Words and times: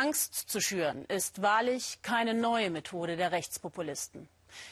Angst 0.00 0.34
zu 0.34 0.62
schüren 0.62 1.04
ist 1.04 1.42
wahrlich 1.42 2.00
keine 2.00 2.32
neue 2.32 2.70
Methode 2.70 3.16
der 3.16 3.32
Rechtspopulisten 3.32 4.28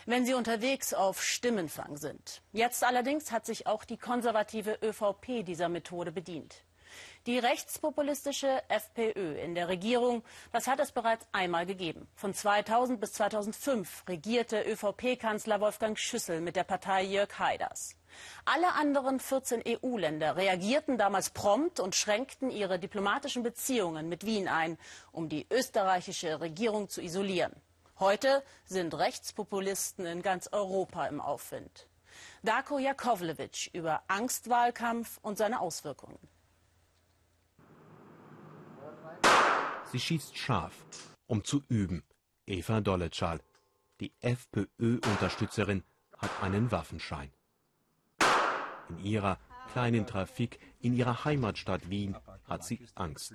wenn 0.07 0.25
sie 0.27 0.35
unterwegs 0.35 0.93
auf 0.93 1.23
Stimmenfang 1.23 1.97
sind. 1.97 2.43
Jetzt 2.53 2.83
allerdings 2.83 3.31
hat 3.31 3.47
sich 3.47 3.69
auch 3.69 3.85
die 3.85 3.97
konservative 3.97 4.79
ÖVP 4.83 5.45
dieser 5.45 5.69
Methode 5.69 6.11
bedient. 6.11 6.65
Die 7.27 7.39
rechtspopulistische 7.39 8.63
FPÖ 8.69 9.37
in 9.39 9.55
der 9.55 9.69
Regierung, 9.69 10.23
das 10.53 10.67
hat 10.67 10.81
es 10.81 10.93
bereits 10.93 11.27
einmal 11.33 11.67
gegeben. 11.67 12.09
Von 12.15 12.35
2000 12.35 13.01
bis 13.01 13.13
2005 13.15 14.05
regierte 14.09 14.63
ÖVP-Kanzler 14.63 15.61
Wolfgang 15.61 15.99
Schüssel 15.99 16.41
mit 16.41 16.57
der 16.57 16.65
Partei 16.65 17.03
Jörg 17.03 17.39
Haiders. 17.39 17.97
Alle 18.45 18.73
anderen 18.73 19.21
14 19.21 19.63
EU-Länder 19.67 20.37
reagierten 20.37 20.99
damals 20.99 21.31
prompt 21.31 21.81
und 21.81 21.95
schränkten 21.95 22.51
ihre 22.51 22.79
diplomatischen 22.79 23.43
Beziehungen 23.43 24.09
mit 24.09 24.25
Wien 24.25 24.49
ein, 24.49 24.79
um 25.13 25.29
die 25.29 25.47
österreichische 25.51 26.41
Regierung 26.41 26.89
zu 26.89 27.03
isolieren. 27.03 27.53
Heute 27.99 28.45
sind 28.65 28.95
Rechtspopulisten 28.95 30.07
in 30.07 30.23
ganz 30.23 30.49
Europa 30.53 31.07
im 31.07 31.21
Aufwind. 31.21 31.89
Darko 32.43 32.79
Jakovlevic 32.79 33.71
über 33.73 34.03
Angstwahlkampf 34.07 35.19
und 35.23 35.37
seine 35.37 35.61
Auswirkungen. 35.61 36.19
Sie 39.93 40.01
schießt 40.01 40.37
scharf, 40.37 40.75
um 41.27 41.45
zu 41.45 41.63
üben. 41.69 42.03
Eva 42.47 42.81
Dolletschal, 42.81 43.41
die 44.01 44.13
FPÖ-Unterstützerin, 44.21 45.83
hat 46.17 46.31
einen 46.43 46.71
Waffenschein. 46.71 47.31
In 48.91 48.99
ihrer 48.99 49.39
kleinen 49.73 50.07
Trafik 50.07 50.59
in 50.81 50.95
ihrer 50.95 51.25
Heimatstadt 51.25 51.91
Wien 51.91 52.17
hat 52.45 52.65
sie 52.65 52.87
Angst. 52.95 53.35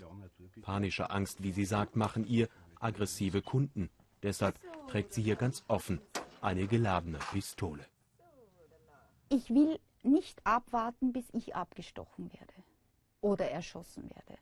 Panische 0.62 1.10
Angst, 1.10 1.44
wie 1.44 1.52
sie 1.52 1.66
sagt, 1.66 1.96
machen 1.96 2.26
ihr 2.28 2.50
aggressive 2.80 3.42
Kunden. 3.42 3.90
Deshalb 4.22 4.60
trägt 4.88 5.14
sie 5.14 5.24
hier 5.24 5.36
ganz 5.36 5.64
offen 5.68 6.02
eine 6.42 6.68
geladene 6.68 7.20
Pistole. 7.32 7.86
Ich 9.30 9.50
will 9.50 9.80
nicht 10.04 10.46
abwarten, 10.46 11.14
bis 11.14 11.26
ich 11.34 11.56
abgestochen 11.56 12.32
werde 12.34 12.54
oder 13.22 13.50
erschossen 13.50 14.10
werde. 14.10 14.38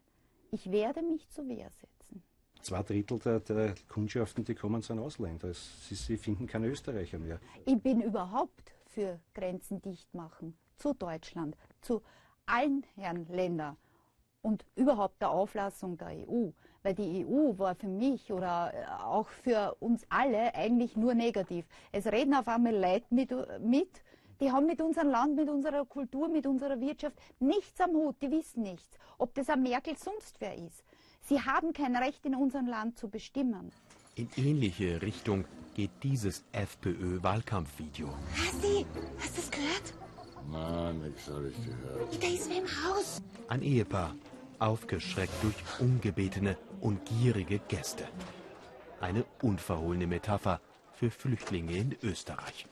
Ich 0.53 0.69
werde 0.69 1.01
mich 1.01 1.29
zur 1.29 1.47
Wehr 1.47 1.69
setzen. 1.69 2.23
Zwei 2.61 2.83
Drittel 2.83 3.19
der, 3.19 3.39
der 3.39 3.73
Kundschaften, 3.87 4.43
die 4.43 4.53
kommen, 4.53 4.81
sind 4.81 4.99
Ausländer. 4.99 5.53
Sie, 5.53 5.95
sie 5.95 6.17
finden 6.17 6.45
keine 6.45 6.67
Österreicher 6.67 7.19
mehr. 7.19 7.39
Ich 7.65 7.81
bin 7.81 8.01
überhaupt 8.01 8.73
für 8.85 9.19
Grenzen 9.33 9.81
dicht 9.81 10.13
machen 10.13 10.57
zu 10.75 10.93
Deutschland, 10.93 11.55
zu 11.79 12.01
allen 12.45 12.85
Herren 12.95 13.25
Ländern 13.27 13.77
und 14.41 14.65
überhaupt 14.75 15.21
der 15.21 15.31
Auflassung 15.31 15.97
der 15.97 16.09
EU. 16.09 16.49
Weil 16.83 16.95
die 16.95 17.25
EU 17.25 17.57
war 17.57 17.75
für 17.75 17.87
mich 17.87 18.33
oder 18.33 18.73
äh, 18.73 19.03
auch 19.03 19.29
für 19.29 19.75
uns 19.79 20.03
alle 20.09 20.53
eigentlich 20.53 20.97
nur 20.97 21.13
negativ. 21.13 21.65
Es 21.93 22.07
reden 22.07 22.33
auf 22.33 22.47
einmal 22.49 22.75
Leute 22.75 23.05
mit, 23.09 23.31
mit, 23.61 24.03
die 24.41 24.51
haben 24.51 24.65
mit 24.65 24.81
unserem 24.81 25.09
Land, 25.09 25.35
mit 25.35 25.49
unserer 25.49 25.85
Kultur, 25.85 26.27
mit 26.27 26.47
unserer 26.47 26.79
Wirtschaft 26.81 27.15
nichts 27.39 27.79
am 27.79 27.91
Hut, 27.91 28.15
die 28.21 28.31
wissen 28.31 28.63
nichts. 28.63 28.97
Ob 29.19 29.33
das 29.35 29.49
ein 29.49 29.61
Merkel 29.61 29.95
sonst 29.95 30.35
wer 30.39 30.55
ist. 30.55 30.83
Sie 31.21 31.39
haben 31.39 31.71
kein 31.73 31.95
Recht 31.95 32.25
in 32.25 32.35
unserem 32.35 32.65
Land 32.65 32.97
zu 32.97 33.07
bestimmen. 33.07 33.71
In 34.15 34.27
ähnliche 34.35 35.01
Richtung 35.01 35.45
geht 35.75 35.91
dieses 36.01 36.43
FPÖ-Wahlkampfvideo. 36.51 38.09
Hasi, 38.35 38.85
hast 39.19 39.37
du 39.37 39.41
es 39.41 39.51
gehört? 39.51 39.93
Nein, 40.51 41.01
nichts 41.01 41.29
habe 41.29 41.49
ich 41.49 41.65
gehört. 41.65 42.23
Da 42.23 42.27
ist 42.27 42.49
wer 42.49 42.57
im 42.57 42.65
Haus. 42.65 43.21
Ein 43.47 43.61
Ehepaar, 43.61 44.15
aufgeschreckt 44.57 45.33
durch 45.43 45.55
ungebetene 45.79 46.57
und 46.81 47.05
gierige 47.05 47.59
Gäste. 47.59 48.05
Eine 48.99 49.23
unverhohlene 49.43 50.07
Metapher 50.07 50.59
für 50.93 51.11
Flüchtlinge 51.11 51.77
in 51.77 51.95
Österreich. 52.01 52.65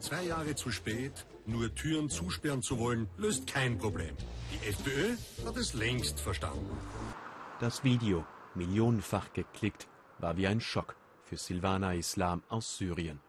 Zwei 0.00 0.24
Jahre 0.24 0.54
zu 0.54 0.70
spät, 0.70 1.26
nur 1.44 1.74
Türen 1.74 2.08
zusperren 2.08 2.62
zu 2.62 2.78
wollen, 2.78 3.06
löst 3.18 3.46
kein 3.46 3.76
Problem. 3.76 4.16
Die 4.50 4.66
FPÖ 4.66 5.16
hat 5.44 5.56
es 5.58 5.74
längst 5.74 6.18
verstanden. 6.20 6.74
Das 7.60 7.84
Video, 7.84 8.24
millionenfach 8.54 9.30
geklickt, 9.34 9.88
war 10.18 10.38
wie 10.38 10.46
ein 10.46 10.62
Schock 10.62 10.96
für 11.24 11.36
Silvana 11.36 11.92
Islam 11.94 12.42
aus 12.48 12.78
Syrien. 12.78 13.20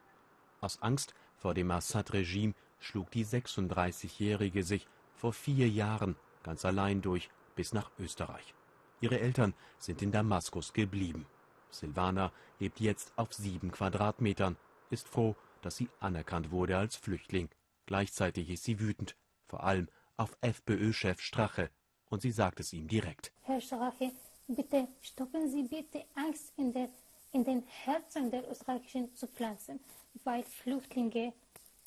Aus 0.61 0.81
Angst 0.81 1.13
vor 1.35 1.53
dem 1.53 1.69
Assad-Regime 1.71 2.53
schlug 2.79 3.11
die 3.11 3.25
36-Jährige 3.25 4.63
sich 4.63 4.87
vor 5.13 5.33
vier 5.33 5.67
Jahren 5.67 6.15
ganz 6.41 6.63
allein 6.63 7.01
durch 7.01 7.29
bis 7.55 7.73
nach 7.73 7.91
Österreich. 7.99 8.53
Ihre 9.01 9.19
Eltern 9.19 9.53
sind 9.77 10.01
in 10.01 10.13
Damaskus 10.13 10.71
geblieben. 10.71 11.25
Silvana 11.69 12.31
lebt 12.59 12.79
jetzt 12.79 13.11
auf 13.17 13.33
sieben 13.33 13.71
Quadratmetern, 13.71 14.55
ist 14.89 15.09
froh, 15.09 15.35
dass 15.61 15.77
sie 15.77 15.89
anerkannt 15.99 16.51
wurde 16.51 16.77
als 16.77 16.95
Flüchtling. 16.95 17.49
Gleichzeitig 17.85 18.49
ist 18.49 18.63
sie 18.63 18.79
wütend, 18.79 19.15
vor 19.47 19.63
allem 19.63 19.87
auf 20.17 20.37
FPÖ-Chef 20.41 21.21
Strache, 21.21 21.69
und 22.09 22.21
sie 22.21 22.31
sagt 22.31 22.59
es 22.59 22.73
ihm 22.73 22.87
direkt. 22.87 23.31
Herr 23.43 23.61
Strache, 23.61 24.11
bitte 24.47 24.87
stoppen 25.01 25.49
Sie 25.49 25.63
bitte 25.63 26.05
Angst 26.15 26.53
in, 26.57 26.73
der, 26.73 26.89
in 27.31 27.43
den 27.43 27.63
Herzen 27.63 28.29
der 28.29 28.49
Österreichischen 28.49 29.15
zu 29.15 29.27
pflanzen, 29.27 29.79
weil 30.23 30.43
Flüchtlinge 30.43 31.33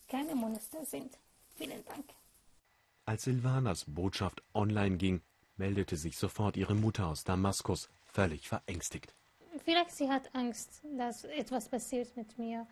keine 0.08 0.34
Monster 0.34 0.84
sind. 0.84 1.18
Vielen 1.56 1.84
Dank. 1.84 2.04
Als 3.06 3.24
Silvanas 3.24 3.84
Botschaft 3.86 4.42
online 4.54 4.96
ging, 4.96 5.22
meldete 5.56 5.96
sich 5.96 6.16
sofort 6.16 6.56
ihre 6.56 6.74
Mutter 6.74 7.06
aus 7.06 7.24
Damaskus, 7.24 7.90
völlig 8.04 8.48
verängstigt. 8.48 9.14
Vielleicht 9.64 9.92
sie 9.92 10.08
hat 10.08 10.34
Angst, 10.34 10.82
dass 10.96 11.24
etwas 11.24 11.68
passiert 11.68 12.16
mit 12.16 12.38
mir, 12.38 12.66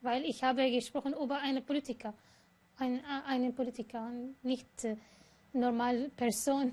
weil 0.00 0.24
ich 0.24 0.42
habe 0.42 0.70
gesprochen 0.70 1.14
über 1.14 1.38
einen 1.38 1.64
Politiker, 1.64 2.14
ein, 2.78 3.04
einen 3.26 3.54
Politiker, 3.54 4.10
nicht 4.42 4.84
äh, 4.84 4.96
normale 5.52 6.08
Person. 6.10 6.72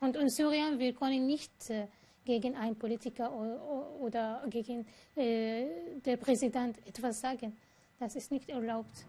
Und 0.00 0.16
in 0.16 0.28
Syrien, 0.28 0.78
wir 0.78 0.92
können 0.94 1.26
nicht 1.26 1.70
äh, 1.70 1.86
gegen 2.24 2.54
einen 2.56 2.76
Politiker 2.76 3.32
oder, 3.32 3.90
oder 4.00 4.44
gegen 4.48 4.86
äh, 5.14 5.66
den 6.04 6.18
Präsident 6.18 6.78
etwas 6.86 7.20
sagen. 7.20 7.56
Das 7.98 8.14
ist 8.14 8.30
nicht 8.30 8.48
erlaubt 8.50 9.06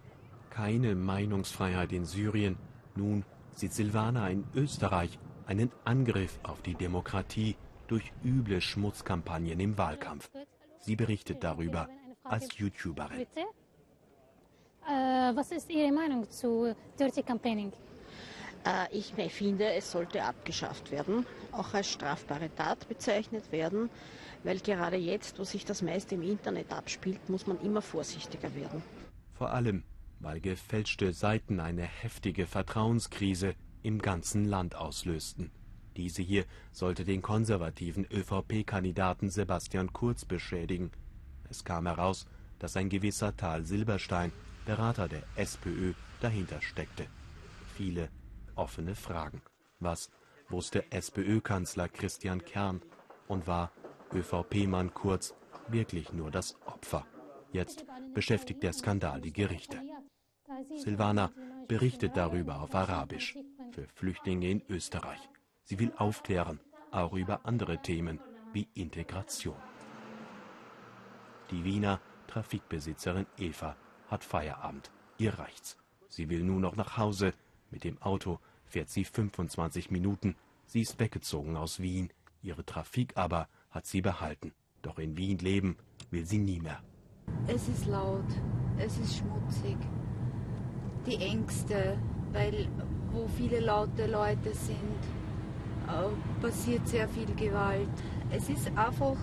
keine 0.57 0.95
Meinungsfreiheit 0.95 1.94
in 1.94 2.03
Syrien. 2.03 2.57
Nun 2.95 3.23
sieht 3.53 3.73
Silvana 3.73 4.27
in 4.29 4.44
Österreich 4.55 5.19
einen 5.45 5.71
Angriff 5.85 6.39
auf 6.41 6.63
die 6.63 6.73
Demokratie 6.73 7.55
durch 7.85 8.11
üble 8.25 8.59
Schmutzkampagnen 8.59 9.59
im 9.59 9.77
Wahlkampf. 9.77 10.31
Sie 10.79 10.95
berichtet 10.95 11.44
darüber 11.44 11.88
als 12.29 12.57
YouTuberin. 12.57 13.17
Bitte? 13.17 13.47
Äh, 14.88 15.35
was 15.35 15.51
ist 15.51 15.69
Ihre 15.69 15.91
Meinung 15.91 16.29
zu 16.29 16.75
Dirty 16.99 17.23
Campaigning? 17.23 17.73
Äh, 18.65 18.97
ich 18.97 19.13
finde, 19.31 19.73
es 19.73 19.91
sollte 19.91 20.23
abgeschafft 20.23 20.91
werden, 20.91 21.25
auch 21.51 21.73
als 21.73 21.91
strafbare 21.91 22.53
Tat 22.55 22.88
bezeichnet 22.88 23.51
werden, 23.51 23.89
weil 24.43 24.59
gerade 24.59 24.97
jetzt, 24.97 25.39
wo 25.39 25.43
sich 25.43 25.65
das 25.65 25.81
meiste 25.81 26.15
im 26.15 26.21
Internet 26.21 26.71
abspielt, 26.71 27.29
muss 27.29 27.47
man 27.47 27.59
immer 27.61 27.81
vorsichtiger 27.81 28.53
werden. 28.55 28.81
Vor 29.33 29.51
allem 29.51 29.83
weil 30.19 30.39
gefälschte 30.39 31.13
Seiten 31.13 31.59
eine 31.59 31.83
heftige 31.83 32.45
Vertrauenskrise 32.45 33.55
im 33.83 33.99
ganzen 33.99 34.45
Land 34.45 34.75
auslösten. 34.75 35.51
Diese 35.95 36.21
hier 36.21 36.45
sollte 36.71 37.05
den 37.05 37.21
konservativen 37.21 38.05
ÖVP-Kandidaten 38.11 39.29
Sebastian 39.29 39.94
Kurz 39.94 40.25
beschädigen. 40.25 40.91
Es 41.49 41.63
kam 41.63 41.85
heraus, 41.87 42.27
dass 42.59 42.77
ein 42.77 42.89
gewisser 42.89 43.35
Tal 43.35 43.65
Silberstein, 43.65 44.31
Berater 44.65 45.07
der 45.07 45.23
SPÖ, 45.35 45.93
dahinter 46.21 46.61
steckte. 46.61 47.07
Viele 47.75 48.09
offene 48.55 48.95
Fragen. 48.95 49.41
Was 49.79 50.09
wusste 50.49 50.91
SPÖ-Kanzler 50.91 51.88
Christian 51.89 52.44
Kern 52.44 52.81
und 53.27 53.47
war 53.47 53.71
ÖVP-Mann 54.13 54.94
Kurz 54.94 55.35
wirklich 55.67 56.11
nur 56.11 56.31
das 56.31 56.55
Opfer? 56.65 57.05
Jetzt 57.51 57.85
beschäftigt 58.13 58.63
der 58.63 58.73
Skandal 58.73 59.21
die 59.21 59.33
Gerichte. 59.33 59.79
Silvana 60.75 61.31
berichtet 61.67 62.17
darüber 62.17 62.61
auf 62.61 62.73
Arabisch 62.73 63.38
für 63.71 63.88
Flüchtlinge 63.93 64.50
in 64.50 64.63
Österreich. 64.69 65.19
Sie 65.63 65.79
will 65.79 65.93
aufklären, 65.97 66.59
auch 66.91 67.13
über 67.13 67.45
andere 67.45 67.81
Themen 67.81 68.19
wie 68.53 68.67
Integration. 68.73 69.57
Die 71.51 71.63
Wiener 71.63 72.01
Trafikbesitzerin 72.27 73.25
Eva 73.38 73.75
hat 74.09 74.23
Feierabend. 74.23 74.91
Ihr 75.17 75.39
reicht's. 75.39 75.77
Sie 76.09 76.29
will 76.29 76.44
nur 76.44 76.59
noch 76.59 76.75
nach 76.75 76.97
Hause. 76.97 77.33
Mit 77.71 77.83
dem 77.83 78.01
Auto 78.01 78.39
fährt 78.65 78.89
sie 78.89 79.05
25 79.05 79.89
Minuten. 79.89 80.35
Sie 80.65 80.81
ist 80.81 80.99
weggezogen 80.99 81.55
aus 81.55 81.79
Wien. 81.79 82.09
Ihre 82.41 82.65
Trafik 82.65 83.15
aber 83.15 83.47
hat 83.71 83.85
sie 83.85 84.01
behalten. 84.01 84.53
Doch 84.81 84.99
in 84.99 85.15
Wien 85.15 85.38
leben 85.38 85.77
will 86.11 86.25
sie 86.25 86.38
nie 86.38 86.59
mehr. 86.59 86.81
Es 87.47 87.67
ist 87.69 87.85
laut, 87.85 88.27
es 88.77 88.97
ist 88.97 89.17
schmutzig, 89.17 89.77
die 91.05 91.15
Ängste, 91.15 91.97
weil 92.31 92.67
wo 93.11 93.27
viele 93.27 93.59
laute 93.61 94.05
Leute 94.05 94.53
sind, 94.53 95.00
äh, 95.88 96.41
passiert 96.41 96.88
sehr 96.88 97.07
viel 97.07 97.33
Gewalt. 97.35 97.89
Es 98.29 98.50
ist 98.50 98.67
einfach 98.77 99.17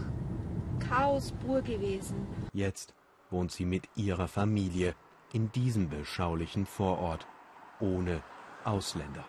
Chaos 0.79 1.33
pur 1.45 1.63
gewesen. 1.63 2.27
Jetzt 2.53 2.95
wohnt 3.31 3.53
sie 3.53 3.65
mit 3.65 3.89
ihrer 3.97 4.29
Familie 4.29 4.95
in 5.33 5.51
diesem 5.53 5.89
beschaulichen 5.89 6.67
Vorort, 6.67 7.27
ohne 7.81 8.23
Ausländer. 8.65 9.25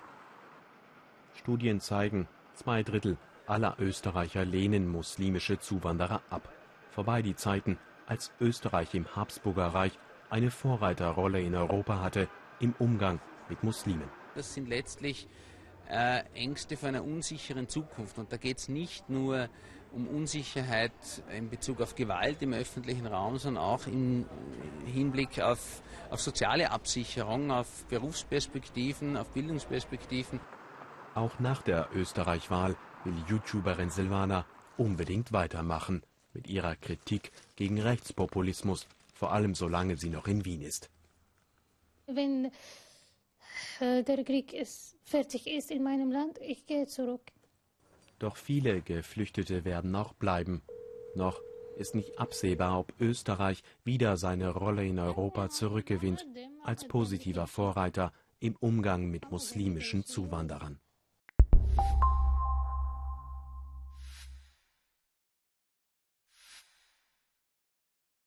Studien 1.33 1.79
zeigen, 1.79 2.27
zwei 2.53 2.83
Drittel 2.83 3.17
aller 3.47 3.75
Österreicher 3.79 4.45
lehnen 4.45 4.87
muslimische 4.87 5.59
Zuwanderer 5.59 6.21
ab. 6.29 6.51
Vorbei 6.91 7.21
die 7.21 7.35
Zeiten, 7.35 7.77
als 8.07 8.31
Österreich 8.39 8.93
im 8.93 9.15
Habsburger 9.15 9.67
Reich 9.67 9.97
eine 10.29 10.51
Vorreiterrolle 10.51 11.41
in 11.41 11.55
Europa 11.55 11.99
hatte 12.01 12.27
im 12.59 12.73
Umgang 12.79 13.19
mit 13.49 13.63
Muslimen. 13.63 14.09
Das 14.35 14.53
sind 14.53 14.67
letztlich 14.67 15.27
äh, 15.89 16.23
Ängste 16.33 16.77
vor 16.77 16.89
einer 16.89 17.03
unsicheren 17.03 17.67
Zukunft. 17.67 18.17
Und 18.17 18.31
da 18.31 18.37
geht 18.37 18.57
es 18.57 18.69
nicht 18.69 19.09
nur 19.09 19.49
um 19.95 20.07
Unsicherheit 20.07 20.91
in 21.35 21.49
Bezug 21.49 21.81
auf 21.81 21.95
Gewalt 21.95 22.41
im 22.41 22.53
öffentlichen 22.53 23.07
Raum, 23.07 23.37
sondern 23.37 23.63
auch 23.63 23.87
im 23.87 24.25
Hinblick 24.85 25.39
auf, 25.39 25.81
auf 26.09 26.21
soziale 26.21 26.71
Absicherung, 26.71 27.49
auf 27.49 27.85
Berufsperspektiven, 27.85 29.15
auf 29.15 29.29
Bildungsperspektiven. 29.29 30.41
Auch 31.15 31.39
nach 31.39 31.61
der 31.61 31.89
Österreich-Wahl 31.93 32.75
will 33.05 33.15
YouTuberin 33.29 33.89
Silvana 33.89 34.45
unbedingt 34.77 35.31
weitermachen 35.31 36.03
mit 36.33 36.47
ihrer 36.47 36.75
Kritik 36.75 37.31
gegen 37.55 37.79
Rechtspopulismus, 37.79 38.87
vor 39.13 39.31
allem 39.31 39.55
solange 39.55 39.95
sie 39.95 40.09
noch 40.09 40.27
in 40.27 40.43
Wien 40.43 40.61
ist. 40.61 40.89
Wenn 42.05 42.51
äh, 43.79 44.03
der 44.03 44.23
Krieg 44.25 44.51
ist, 44.51 44.97
fertig 45.05 45.47
ist 45.47 45.71
in 45.71 45.83
meinem 45.83 46.11
Land, 46.11 46.37
ich 46.41 46.65
gehe 46.65 46.85
zurück. 46.85 47.21
Doch 48.19 48.37
viele 48.37 48.81
Geflüchtete 48.81 49.65
werden 49.65 49.95
auch 49.95 50.13
bleiben. 50.13 50.61
Noch 51.15 51.41
ist 51.77 51.95
nicht 51.95 52.17
absehbar, 52.19 52.79
ob 52.79 52.93
Österreich 52.99 53.61
wieder 53.83 54.17
seine 54.17 54.49
Rolle 54.49 54.85
in 54.85 54.99
Europa 54.99 55.49
zurückgewinnt, 55.49 56.25
als 56.63 56.87
positiver 56.87 57.47
Vorreiter 57.47 58.13
im 58.39 58.55
Umgang 58.55 59.09
mit 59.09 59.31
muslimischen 59.31 60.05
Zuwanderern. 60.05 60.79